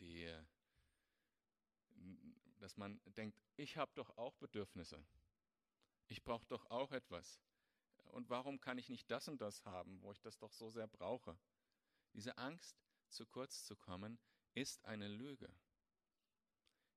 [0.00, 0.32] Die,
[2.62, 5.04] dass man denkt, ich habe doch auch Bedürfnisse.
[6.06, 7.40] Ich brauche doch auch etwas.
[8.04, 10.86] Und warum kann ich nicht das und das haben, wo ich das doch so sehr
[10.86, 11.38] brauche?
[12.12, 12.76] Diese Angst,
[13.08, 14.18] zu kurz zu kommen,
[14.54, 15.52] ist eine Lüge.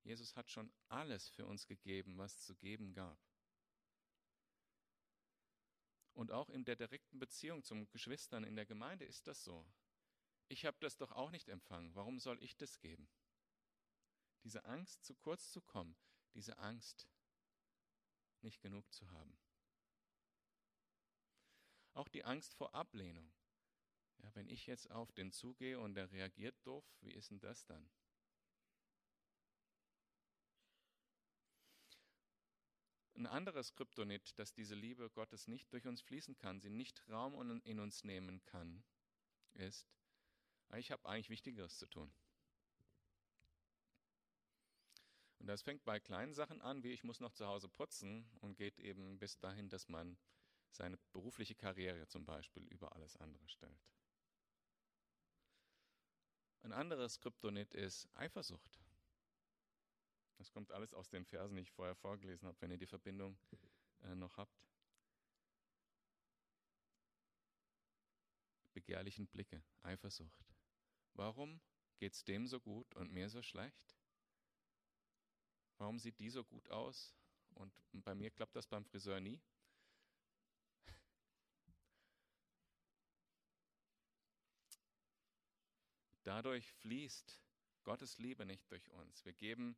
[0.04, 3.18] Jesus hat schon alles für uns gegeben, was zu geben gab.
[6.12, 9.66] Und auch in der direkten Beziehung zum Geschwistern in der Gemeinde ist das so.
[10.48, 11.94] Ich habe das doch auch nicht empfangen.
[11.94, 13.08] Warum soll ich das geben?
[14.46, 15.96] Diese Angst, zu kurz zu kommen,
[16.34, 17.08] diese Angst,
[18.42, 19.36] nicht genug zu haben.
[21.94, 23.28] Auch die Angst vor Ablehnung.
[24.18, 27.66] Ja, wenn ich jetzt auf den zugehe und der reagiert doof, wie ist denn das
[27.66, 27.90] dann?
[33.16, 37.60] Ein anderes Kryptonit, dass diese Liebe Gottes nicht durch uns fließen kann, sie nicht Raum
[37.64, 38.84] in uns nehmen kann,
[39.54, 39.88] ist,
[40.76, 42.14] ich habe eigentlich Wichtigeres zu tun.
[45.38, 48.56] Und das fängt bei kleinen Sachen an, wie ich muss noch zu Hause putzen und
[48.56, 50.16] geht eben bis dahin, dass man
[50.70, 53.86] seine berufliche Karriere zum Beispiel über alles andere stellt.
[56.62, 58.80] Ein anderes Kryptonit ist Eifersucht.
[60.36, 63.38] Das kommt alles aus den Versen, die ich vorher vorgelesen habe, wenn ihr die Verbindung
[64.02, 64.52] äh, noch habt.
[68.72, 70.44] Begehrlichen Blicke, Eifersucht.
[71.14, 71.60] Warum
[71.98, 73.95] geht es dem so gut und mir so schlecht?
[75.78, 77.14] Warum sieht die so gut aus
[77.54, 79.40] und bei mir klappt das beim Friseur nie?
[86.22, 87.40] Dadurch fließt
[87.84, 89.24] Gottes Liebe nicht durch uns.
[89.24, 89.76] Wir geben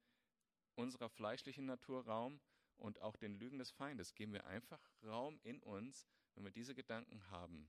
[0.77, 2.41] unserer fleischlichen Natur Raum
[2.79, 6.75] und auch den Lügen des Feindes geben wir einfach Raum in uns, wenn wir diese
[6.75, 7.69] Gedanken haben.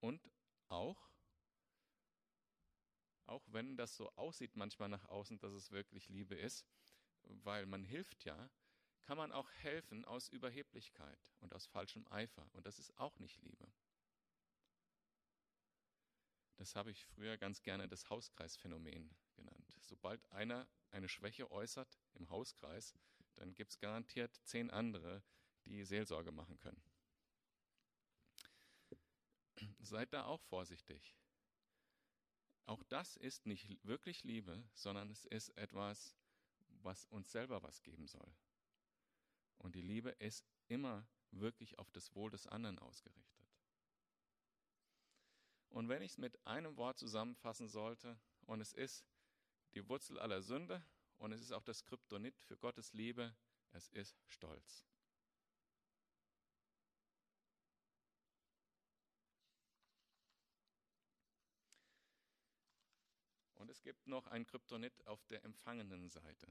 [0.00, 0.28] Und
[0.68, 1.07] auch,
[3.28, 6.66] auch wenn das so aussieht manchmal nach außen, dass es wirklich Liebe ist,
[7.22, 8.50] weil man hilft ja,
[9.02, 12.46] kann man auch helfen aus Überheblichkeit und aus falschem Eifer.
[12.52, 13.72] Und das ist auch nicht Liebe.
[16.56, 19.78] Das habe ich früher ganz gerne das Hauskreisphänomen genannt.
[19.80, 22.94] Sobald einer eine Schwäche äußert im Hauskreis,
[23.36, 25.22] dann gibt es garantiert zehn andere,
[25.64, 26.82] die Seelsorge machen können.
[29.78, 31.14] Seid da auch vorsichtig.
[32.68, 36.14] Auch das ist nicht wirklich Liebe, sondern es ist etwas,
[36.82, 38.30] was uns selber was geben soll.
[39.56, 43.48] Und die Liebe ist immer wirklich auf das Wohl des anderen ausgerichtet.
[45.70, 49.02] Und wenn ich es mit einem Wort zusammenfassen sollte, und es ist
[49.72, 50.84] die Wurzel aller Sünde
[51.16, 53.34] und es ist auch das Kryptonit für Gottes Liebe.
[53.72, 54.87] Es ist Stolz.
[63.68, 66.50] Und es gibt noch ein Kryptonit auf der empfangenen Seite.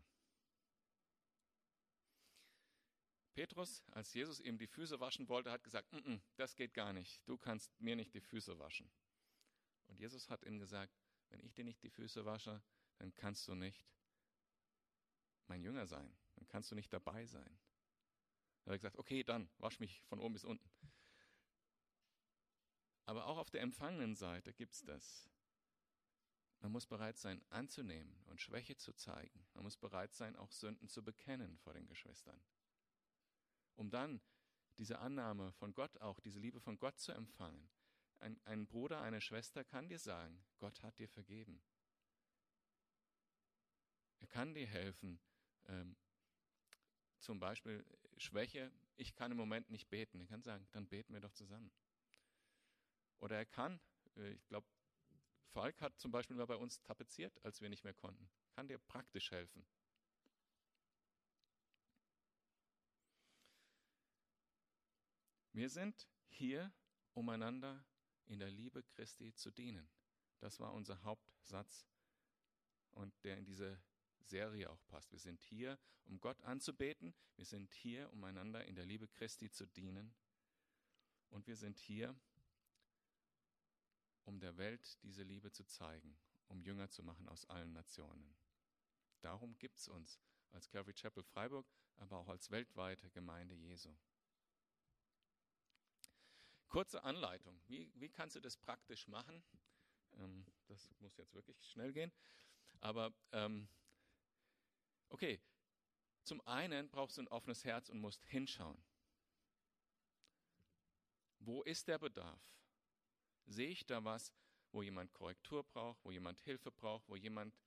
[3.34, 6.94] Petrus, als Jesus ihm die Füße waschen wollte, hat gesagt, N -n, das geht gar
[6.94, 8.88] nicht, du kannst mir nicht die Füße waschen.
[9.88, 10.94] Und Jesus hat ihm gesagt,
[11.30, 12.62] wenn ich dir nicht die Füße wasche,
[12.98, 13.84] dann kannst du nicht
[15.48, 17.60] mein Jünger sein, dann kannst du nicht dabei sein.
[18.66, 20.70] Er hat gesagt, okay, dann wasch mich von oben bis unten.
[23.06, 25.32] Aber auch auf der empfangenen Seite gibt es das.
[26.60, 29.48] Man muss bereit sein, anzunehmen und Schwäche zu zeigen.
[29.54, 32.42] Man muss bereit sein, auch Sünden zu bekennen vor den Geschwistern.
[33.76, 34.22] Um dann
[34.78, 37.70] diese Annahme von Gott, auch diese Liebe von Gott zu empfangen.
[38.20, 41.62] Ein, ein Bruder, eine Schwester kann dir sagen, Gott hat dir vergeben.
[44.20, 45.20] Er kann dir helfen.
[45.66, 45.96] Ähm,
[47.20, 47.86] zum Beispiel
[48.18, 50.20] Schwäche, ich kann im Moment nicht beten.
[50.20, 51.72] Er kann sagen, dann beten wir doch zusammen.
[53.20, 53.80] Oder er kann,
[54.16, 54.68] äh, ich glaube,
[55.48, 58.30] Falk hat zum Beispiel mal bei uns tapeziert, als wir nicht mehr konnten.
[58.56, 59.66] Kann dir praktisch helfen.
[65.54, 66.72] Wir sind hier,
[67.14, 67.84] um einander
[68.26, 69.90] in der Liebe Christi zu dienen.
[70.40, 71.88] Das war unser Hauptsatz
[72.92, 73.82] und der in diese
[74.20, 75.12] Serie auch passt.
[75.12, 77.16] Wir sind hier, um Gott anzubeten.
[77.36, 80.14] Wir sind hier, um einander in der Liebe Christi zu dienen.
[81.30, 82.16] Und wir sind hier,
[84.28, 88.36] um der Welt diese Liebe zu zeigen, um Jünger zu machen aus allen Nationen.
[89.22, 90.20] Darum gibt es uns
[90.52, 93.98] als Calvary Chapel Freiburg, aber auch als weltweite Gemeinde Jesu.
[96.68, 97.62] Kurze Anleitung.
[97.68, 99.42] Wie, wie kannst du das praktisch machen?
[100.18, 102.12] Ähm, das muss jetzt wirklich schnell gehen.
[102.82, 103.70] Aber ähm,
[105.08, 105.42] okay,
[106.24, 108.84] zum einen brauchst du ein offenes Herz und musst hinschauen.
[111.40, 112.42] Wo ist der Bedarf?
[113.48, 114.34] Sehe ich da was,
[114.72, 117.58] wo jemand Korrektur braucht, wo jemand Hilfe braucht, wo jemand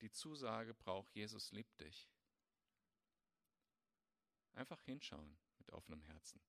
[0.00, 2.10] die Zusage braucht, Jesus liebt dich?
[4.52, 6.40] Einfach hinschauen mit offenem Herzen.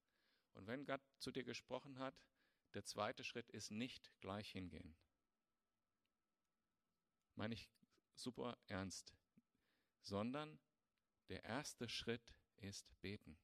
[0.53, 2.15] Und wenn Gott zu dir gesprochen hat,
[2.73, 4.95] der zweite Schritt ist nicht gleich hingehen.
[7.35, 7.69] Meine ich
[8.15, 9.13] super ernst,
[10.01, 10.59] sondern
[11.29, 13.39] der erste Schritt ist beten.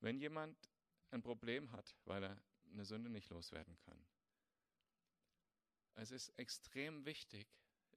[0.00, 0.70] Wenn jemand
[1.10, 4.06] ein Problem hat, weil er eine Sünde nicht loswerden kann,
[5.96, 7.48] es ist extrem wichtig,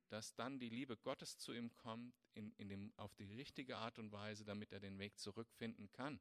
[0.08, 3.99] dass dann die Liebe Gottes zu ihm kommt in, in dem, auf die richtige Art
[3.99, 6.19] und Weise, damit er den Weg zurückfinden kann.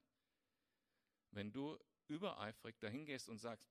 [1.30, 3.70] Wenn du übereifrig dahin gehst und sagst,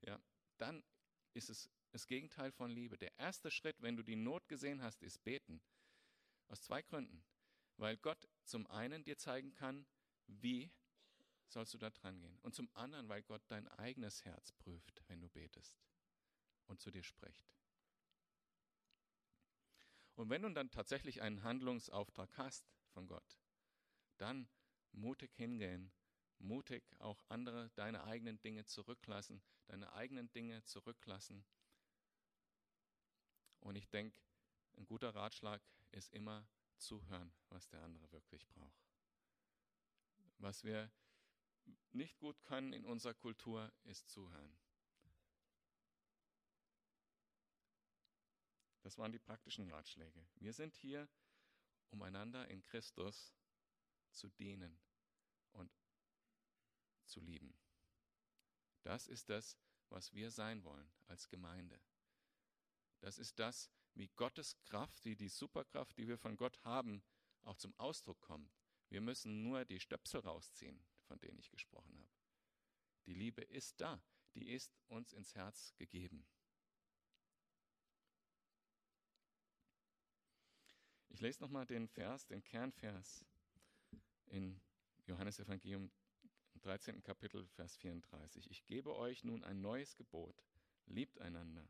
[0.00, 0.20] ja,
[0.56, 0.82] dann
[1.34, 2.96] ist es das Gegenteil von Liebe.
[2.96, 5.60] Der erste Schritt, wenn du die Not gesehen hast, ist beten.
[6.48, 7.24] Aus zwei Gründen.
[7.76, 9.86] Weil Gott zum einen dir zeigen kann,
[10.26, 10.72] wie
[11.52, 12.38] sollst du da dran gehen.
[12.42, 15.76] Und zum anderen, weil Gott dein eigenes Herz prüft, wenn du betest
[16.66, 17.54] und zu dir spricht.
[20.14, 23.38] Und wenn du dann tatsächlich einen Handlungsauftrag hast von Gott,
[24.18, 24.48] dann
[24.92, 25.92] mutig hingehen
[26.40, 31.44] mutig auch andere deine eigenen Dinge zurücklassen, deine eigenen Dinge zurücklassen.
[33.60, 34.20] Und ich denke,
[34.76, 36.46] ein guter Ratschlag ist immer
[36.78, 38.88] zuhören, was der andere wirklich braucht.
[40.38, 40.90] Was wir
[41.92, 44.56] nicht gut können in unserer Kultur, ist zuhören.
[48.82, 50.26] Das waren die praktischen Ratschläge.
[50.36, 51.08] Wir sind hier,
[51.90, 53.34] um einander in Christus
[54.10, 54.80] zu dienen
[55.52, 55.70] und
[57.04, 57.54] zu lieben.
[58.82, 59.58] Das ist das,
[59.90, 61.80] was wir sein wollen als Gemeinde.
[63.00, 67.02] Das ist das, wie Gottes Kraft, wie die Superkraft, die wir von Gott haben,
[67.42, 68.52] auch zum Ausdruck kommt.
[68.88, 72.08] Wir müssen nur die Stöpsel rausziehen, von denen ich gesprochen habe.
[73.06, 74.00] Die Liebe ist da,
[74.36, 76.24] die ist uns ins Herz gegeben.
[81.08, 83.26] Ich lese nochmal den Vers, den Kernvers
[84.26, 84.60] in
[85.06, 85.90] Johannes Evangelium
[86.60, 87.02] 13.
[87.02, 88.48] Kapitel, Vers 34.
[88.48, 90.44] Ich gebe euch nun ein neues Gebot.
[90.86, 91.66] Liebt einander.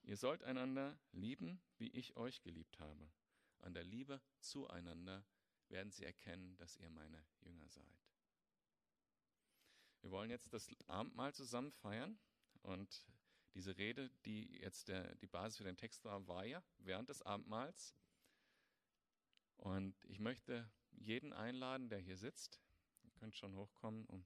[0.00, 3.12] Ihr sollt einander lieben, wie ich euch geliebt habe.
[3.58, 5.26] An der Liebe zueinander
[5.70, 8.00] werden sie erkennen, dass ihr meine Jünger seid.
[10.00, 12.18] Wir wollen jetzt das Abendmahl zusammen feiern
[12.62, 13.06] und
[13.54, 17.22] diese Rede, die jetzt der, die Basis für den Text war, war ja während des
[17.22, 17.94] Abendmahls.
[19.56, 22.60] Und ich möchte jeden einladen, der hier sitzt,
[23.16, 24.24] könnt schon hochkommen, um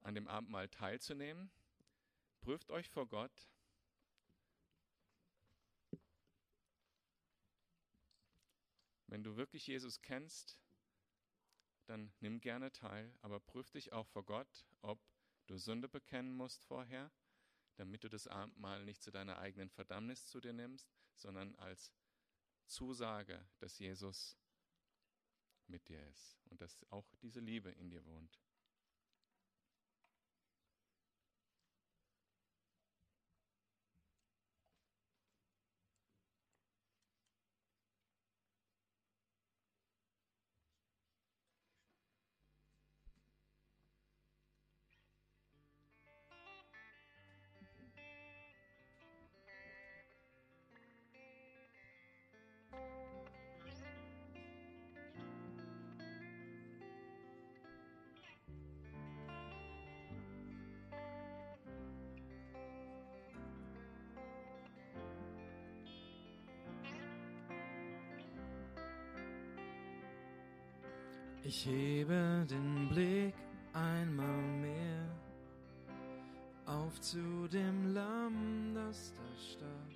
[0.00, 1.50] an dem Abendmahl teilzunehmen.
[2.40, 3.51] Prüft euch vor Gott.
[9.12, 10.58] Wenn du wirklich Jesus kennst,
[11.84, 14.98] dann nimm gerne teil, aber prüf dich auch vor Gott, ob
[15.48, 17.12] du Sünde bekennen musst vorher,
[17.74, 21.92] damit du das Abendmahl nicht zu deiner eigenen Verdammnis zu dir nimmst, sondern als
[22.64, 24.38] Zusage, dass Jesus
[25.66, 28.40] mit dir ist und dass auch diese Liebe in dir wohnt.
[71.44, 73.34] Ich hebe den Blick
[73.72, 75.08] einmal mehr
[76.66, 79.92] auf zu dem Lamm, das da starb.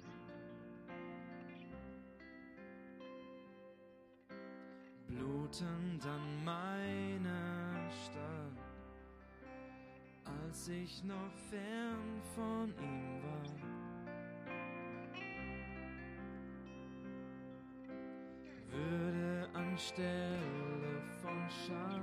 [5.06, 8.58] Blutend an meiner Stadt,
[10.24, 13.46] als ich noch fern von ihm war.
[18.68, 20.65] Würde anstelle
[21.48, 22.02] Scham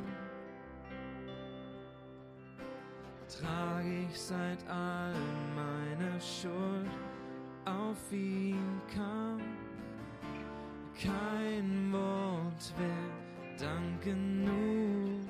[3.28, 5.14] trage ich seit all
[5.56, 6.90] meine Schuld
[7.66, 9.42] auf ihn kam.
[11.02, 15.28] Kein Wort wert Dank genug,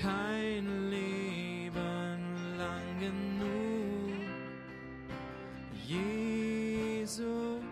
[0.00, 4.26] kein Leben lang genug.
[5.86, 7.62] Jesus,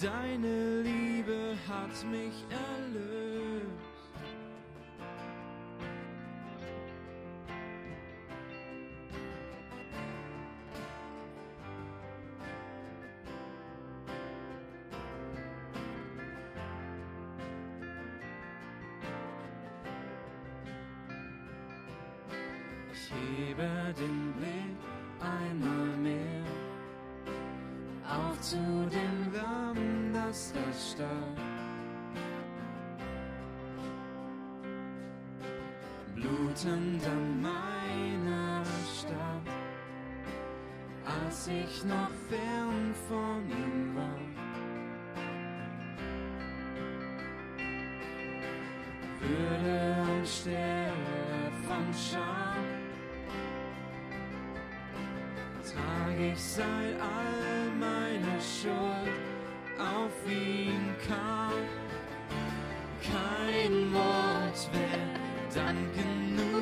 [0.00, 0.93] deine Liebe
[1.74, 3.64] hat mich erlöst.
[22.92, 24.76] Ich hebe den Blick
[25.20, 26.44] einmal mehr
[28.08, 31.53] auf zu dem Lamm, das da starb.
[36.64, 38.62] Blutend an meiner
[38.98, 39.54] Stadt,
[41.04, 44.20] als ich noch fern von ihm war.
[49.20, 50.92] Würde anstelle
[51.66, 52.64] von Scham
[55.62, 59.18] trage ich seit all meiner Schuld
[59.78, 61.52] auf ihn kam.
[63.02, 66.53] Kein Wort wert Dank genug,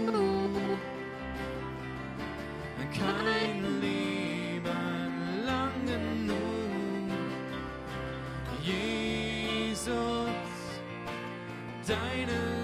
[11.93, 12.62] deine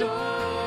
[0.00, 0.59] gestorben,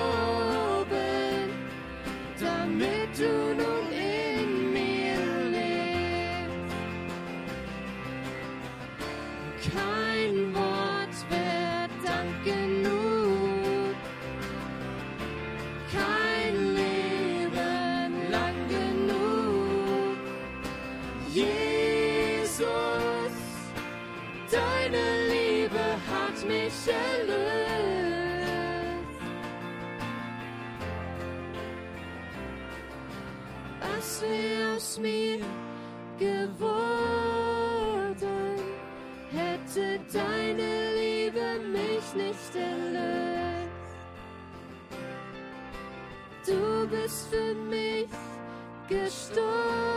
[47.04, 48.08] bist für mich
[48.88, 49.93] gestorben,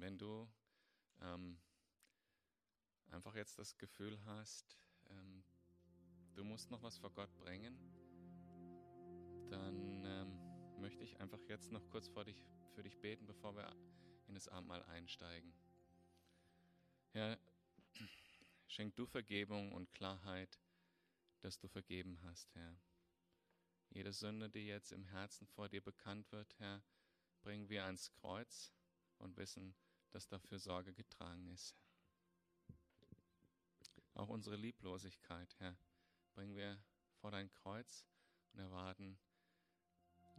[0.00, 0.48] Wenn du
[1.20, 1.58] ähm,
[3.10, 4.78] einfach jetzt das Gefühl hast,
[5.10, 5.44] ähm,
[6.34, 7.76] du musst noch was vor Gott bringen,
[9.50, 13.70] dann ähm, möchte ich einfach jetzt noch kurz vor dich, für dich beten, bevor wir
[14.26, 15.52] in das Abendmahl einsteigen.
[17.12, 17.38] Herr,
[18.68, 20.58] schenk du Vergebung und Klarheit,
[21.42, 22.74] dass du vergeben hast, Herr.
[23.90, 26.82] Jede Sünde, die jetzt im Herzen vor dir bekannt wird, Herr,
[27.42, 28.72] bringen wir ans Kreuz
[29.18, 29.74] und wissen,
[30.10, 31.74] dass dafür Sorge getragen ist.
[34.14, 35.76] Auch unsere Lieblosigkeit, Herr,
[36.34, 36.78] bringen wir
[37.20, 38.04] vor dein Kreuz
[38.52, 39.18] und erwarten,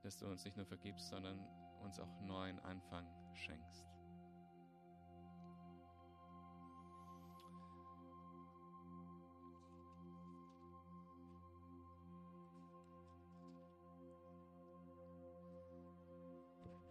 [0.02, 1.40] dass du uns nicht nur vergibst, sondern
[1.82, 3.86] uns auch neuen Anfang schenkst.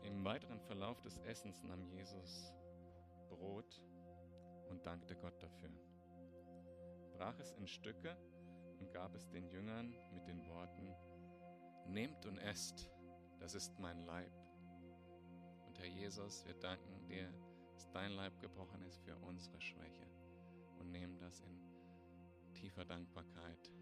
[0.03, 2.53] Im weiteren Verlauf des Essens nahm Jesus
[3.41, 3.83] Brot
[4.69, 5.71] und dankte Gott dafür,
[7.15, 8.15] brach es in Stücke
[8.79, 10.95] und gab es den Jüngern mit den Worten,
[11.87, 12.89] Nehmt und esst,
[13.41, 14.31] das ist mein Leib.
[15.67, 17.33] Und Herr Jesus, wir danken dir,
[17.73, 20.07] dass dein Leib gebrochen ist für unsere Schwäche
[20.79, 21.59] und nehmen das in
[22.55, 23.73] tiefer Dankbarkeit.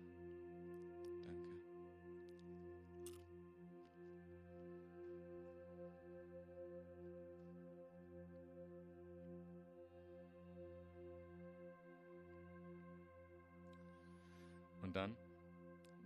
[14.89, 15.14] Und dann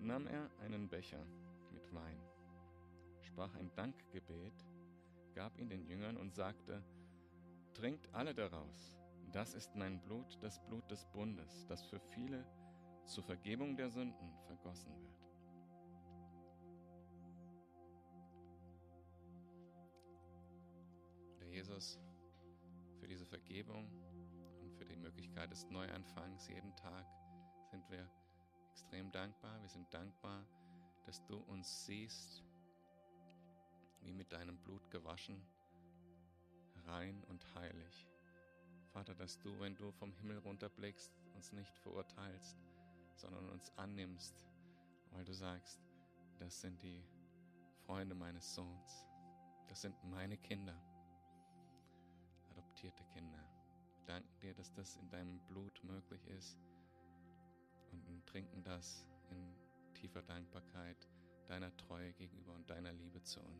[0.01, 1.25] nahm er einen Becher
[1.71, 2.19] mit Wein,
[3.21, 4.67] sprach ein Dankgebet,
[5.37, 6.83] gab ihn den Jüngern und sagte,
[7.75, 8.99] Trinkt alle daraus,
[9.31, 12.45] das ist mein Blut, das Blut des Bundes, das für viele
[13.05, 15.23] zur Vergebung der Sünden vergossen wird.
[21.39, 22.01] Der Jesus,
[22.99, 23.89] für diese Vergebung
[24.61, 27.07] und für die Möglichkeit des Neuanfangs jeden Tag
[27.71, 28.11] sind wir
[28.73, 29.61] extrem dankbar.
[29.61, 30.47] Wir sind dankbar,
[31.05, 32.43] dass du uns siehst,
[34.01, 35.41] wie mit deinem Blut gewaschen,
[36.87, 38.09] rein und heilig.
[38.93, 42.57] Vater, dass du, wenn du vom Himmel runterblickst, uns nicht verurteilst,
[43.15, 44.47] sondern uns annimmst,
[45.11, 45.81] weil du sagst,
[46.39, 47.05] das sind die
[47.85, 49.07] Freunde meines Sohns,
[49.69, 50.77] das sind meine Kinder,
[52.51, 53.45] adoptierte Kinder.
[53.97, 56.59] Wir danken dir, dass das in deinem Blut möglich ist
[58.27, 59.55] trinken das in
[59.95, 61.09] tiefer Dankbarkeit
[61.47, 63.52] deiner Treue gegenüber und deiner Liebe zu uns.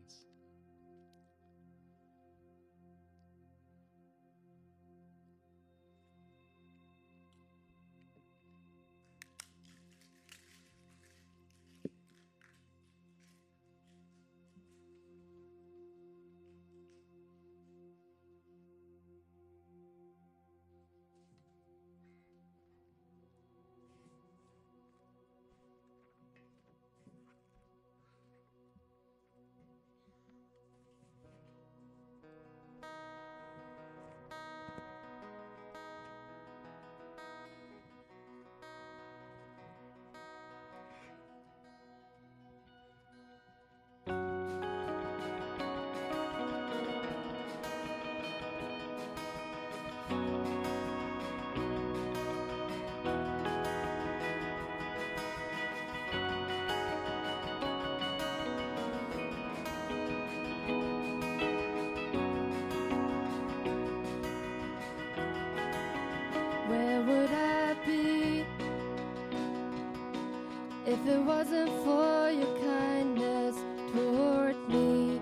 [70.85, 73.55] If it wasn't for your kindness
[73.93, 75.21] toward me?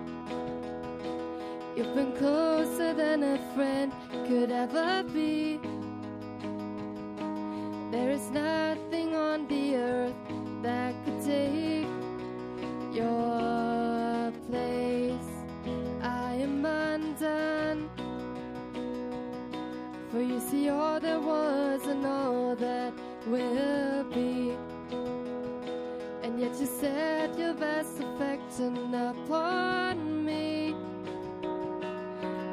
[1.76, 3.92] You've been closer than a friend
[4.26, 5.60] could ever be.
[7.90, 10.14] There is nothing on the earth
[10.62, 11.86] that could take
[12.92, 15.30] your place.
[16.02, 17.88] I am undone.
[20.10, 22.92] For you see all there was and all that
[23.26, 24.56] will be.
[26.42, 30.74] Yet you set your best affection upon me.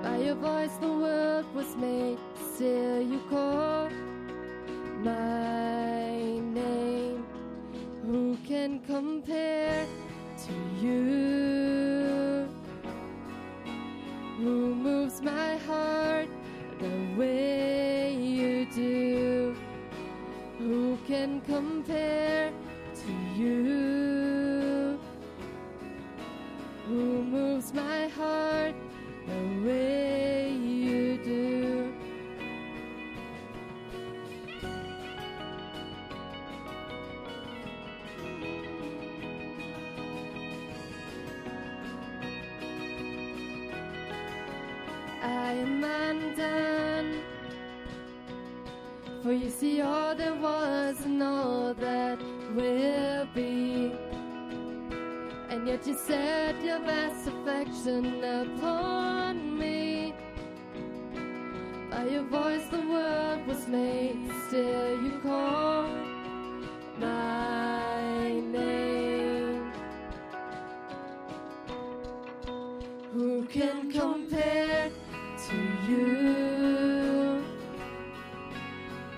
[0.03, 2.19] By your voice the world was made,
[2.53, 3.89] still you call
[4.99, 6.11] my
[6.59, 7.25] name.
[8.05, 9.87] Who can compare
[10.45, 10.53] to
[10.85, 12.47] you?
[14.37, 16.29] Who moves my heart
[16.77, 19.57] the way you do?
[20.59, 22.51] Who can compare
[23.39, 24.99] you
[26.87, 28.75] who moves my heart
[29.27, 31.93] the way you do.
[45.23, 47.21] I am undone,
[49.23, 52.19] for you see all there was and all that
[52.55, 53.93] will be.
[55.49, 60.13] And yet you set your vast affection upon me.
[61.91, 65.89] By your voice the world was made, still you call
[66.97, 69.71] my name.
[73.13, 74.91] Who can compare
[75.47, 75.57] to
[75.89, 77.43] you?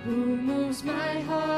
[0.05, 1.50] Who moves my heart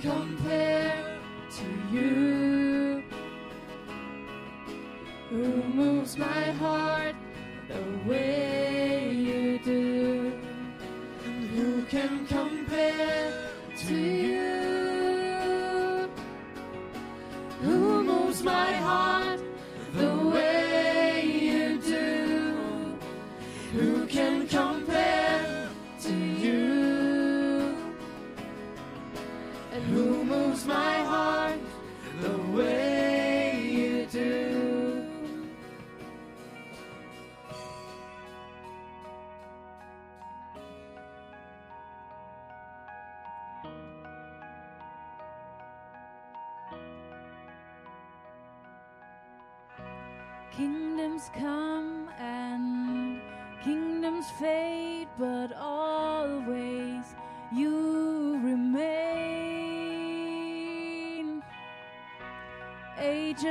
[0.00, 1.18] compare
[1.50, 3.02] to you?
[5.30, 7.16] Who moves my heart
[7.68, 8.57] the way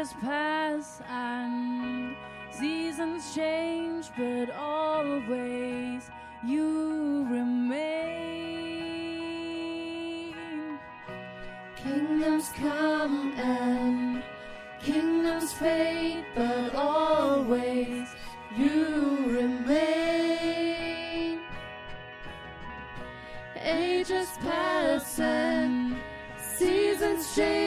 [0.08, 2.16] Ages pass and
[2.49, 6.10] seasons change, but always
[6.45, 8.39] you remain.
[11.76, 14.24] Kingdoms come and
[14.82, 18.08] kingdoms fade, but always
[18.55, 20.22] you remain.
[23.58, 25.97] Ages pass and
[26.39, 27.66] seasons change,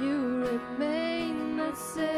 [0.00, 2.17] You remain the same.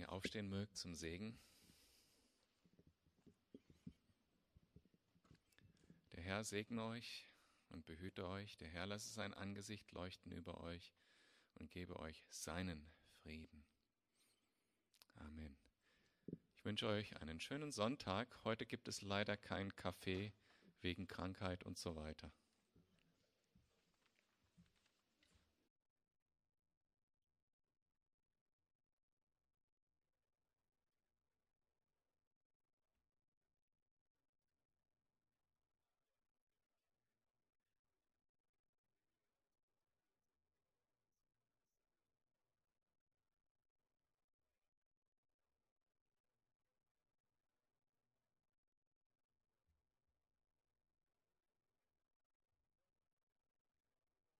[0.00, 1.38] Ihr aufstehen mögt zum Segen.
[6.12, 7.26] Der Herr segne euch
[7.68, 8.56] und behüte euch.
[8.58, 10.92] Der Herr lasse sein Angesicht leuchten über euch
[11.54, 12.90] und gebe euch seinen
[13.22, 13.64] Frieden.
[15.14, 15.56] Amen.
[16.54, 18.38] Ich wünsche euch einen schönen Sonntag.
[18.44, 20.32] Heute gibt es leider kein Kaffee
[20.80, 22.32] wegen Krankheit und so weiter.